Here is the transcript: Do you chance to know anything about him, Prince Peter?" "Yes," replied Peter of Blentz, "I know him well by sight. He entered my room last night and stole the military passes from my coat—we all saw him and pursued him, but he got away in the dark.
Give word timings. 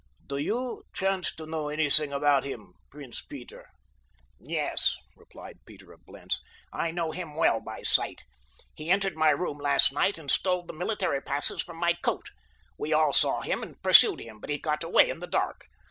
Do 0.25 0.37
you 0.37 0.81
chance 0.93 1.31
to 1.35 1.45
know 1.45 1.69
anything 1.69 2.11
about 2.11 2.43
him, 2.43 2.73
Prince 2.89 3.21
Peter?" 3.21 3.67
"Yes," 4.39 4.97
replied 5.15 5.59
Peter 5.63 5.93
of 5.93 6.03
Blentz, 6.07 6.41
"I 6.73 6.89
know 6.89 7.11
him 7.11 7.35
well 7.35 7.59
by 7.59 7.83
sight. 7.83 8.23
He 8.73 8.89
entered 8.89 9.15
my 9.15 9.29
room 9.29 9.59
last 9.59 9.93
night 9.93 10.17
and 10.17 10.31
stole 10.31 10.65
the 10.65 10.73
military 10.73 11.21
passes 11.21 11.61
from 11.61 11.77
my 11.77 11.93
coat—we 11.93 12.91
all 12.91 13.13
saw 13.13 13.41
him 13.43 13.61
and 13.61 13.79
pursued 13.83 14.19
him, 14.21 14.39
but 14.39 14.49
he 14.49 14.57
got 14.57 14.83
away 14.83 15.07
in 15.07 15.19
the 15.19 15.27
dark. 15.27 15.67